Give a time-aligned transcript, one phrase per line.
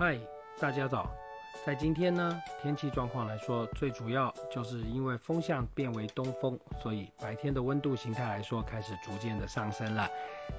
[0.00, 0.18] 嗨，
[0.58, 1.10] 大家早。
[1.62, 10.08] 在今天呢，天气状况来说，最主要就是因为风向变为东风，所以白天的温度形态来说开始逐渐的上升了。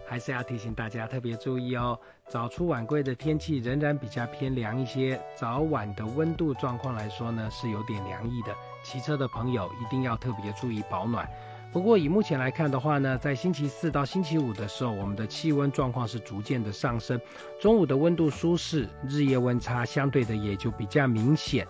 [0.06, 8.54] 还是要提醒大家特别注意哦，早出晚归的天气仍然比较偏凉一些，早晚的温度状况来说呢是有点凉意的。
[8.84, 11.28] 骑车的朋友一定要特别注意保暖。
[11.72, 17.20] 不过以目前来看的话呢，在星期四到星期五的时候，我们的气温状况是逐渐的上升，
[17.62, 21.66] 中午的温度舒适，日夜温差相对的也就比较明显。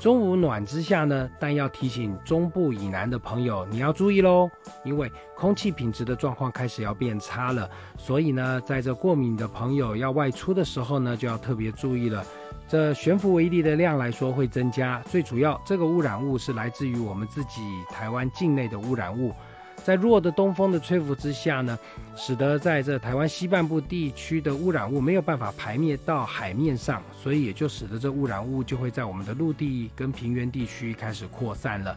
[0.00, 4.50] 中午暖之下呢，但要提醒中部以南的朋友，你要注意喽，
[4.82, 12.24] 因为空气品质的状况开始要变差了，所以呢，在这过敏的朋友要外出的时候呢，就要特别注意了。
[12.66, 19.32] 这悬浮微粒的量来说会增加，最主要这个污染物是来自于我们自己台湾境内的污染物，
[19.84, 21.78] 在弱的东风的吹拂之下呢，
[22.16, 31.94] 使得在这台湾西半部地区的污染物没有办法排灭到海面上，所以也就使得这污染物就会在我们的陆地跟平原地区开始扩散了。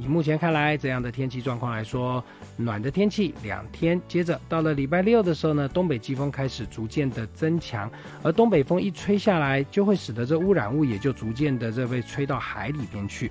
[0.00, 2.22] 以目前看来，这样的天气状况来说，
[2.56, 7.90] 暖的天气两天，接着到了礼拜六的时候呢，东北季风开始逐渐的增强，
[8.22, 13.30] 而东北风一吹下来，就会使得这污染物也就逐渐的这被吹到海里边去。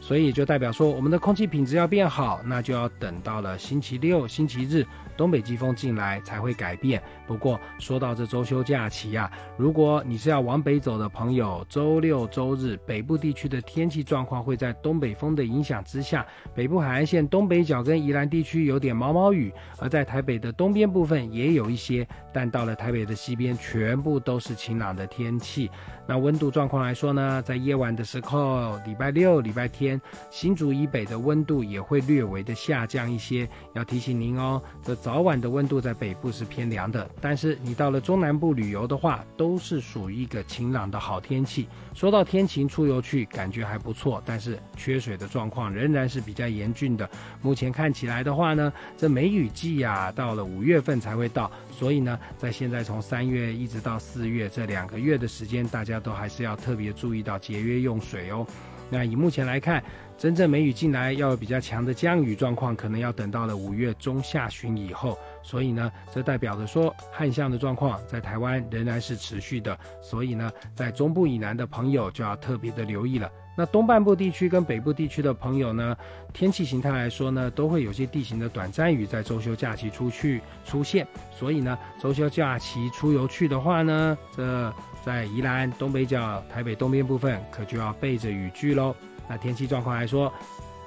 [0.00, 4.84] 所以就代表说，我们的空气品质要变好，那就要等到了星期六、星期日，
[5.16, 7.00] 东北季风进来才会改变。
[7.26, 25.70] 不过说到这周休假期呀，如果你是要往北走的朋友，周六周日北部地区的天气状况会在东北风的影响之下，北部海岸线东北角跟宜兰地区有点毛毛雨，而在台北的东边部分也有一些，但到了台北的西边，全部都是晴朗的天气。
[26.08, 29.81] 那温度状况来说呢，在夜晚的时候，礼拜六、礼拜天。
[29.82, 34.62] 天新竹以北的温度也会略微的下降一些，要提醒您哦。
[34.80, 41.66] 这早晚的温度在北部是偏凉的，但是你到了中南部旅游的话，都是属于一个晴朗的好天气。
[41.94, 47.08] 说到天晴出游去，感觉还不错，但是缺水的状况仍然是比较严峻的。
[47.42, 58.46] 目前看起来的话呢，这梅雨季呀，到了五月份才会到，所以呢，在现在从三月一直到四月这两个月的时间，大家都还是要特别注意到节约用水哦。
[58.92, 59.82] 那以目前来看，
[60.18, 65.18] 真正梅雨进来要有比较强的降雨状况，可能要等到了五月中下旬以后。
[65.42, 69.76] 所以呢，这代表着说旱象的状况在台湾仍然是持续的。
[70.02, 73.30] 所以呢，在中部以南的朋友就要特别的留意了。
[73.56, 75.96] 那东半部地区跟北部地区的朋友呢，
[76.34, 81.06] 天气形态来说呢，都会有些地形的短暂雨在周休假期出去出现。
[81.30, 84.72] 所以呢，周休假期出游去的话呢，这
[85.04, 88.94] 在宜兰东北角、台北东边部分可就要备着雨具喽。
[89.28, 90.32] 那天气状况来说，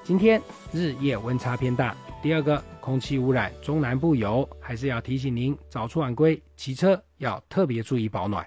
[0.03, 1.95] 今天日夜温差偏大。
[2.21, 8.43] 第二个，空气污染中南部有，还是要提醒您早出晚归，骑车要特别注意保暖。